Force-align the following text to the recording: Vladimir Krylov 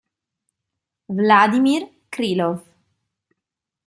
Vladimir 1.19 1.85
Krylov 2.09 2.65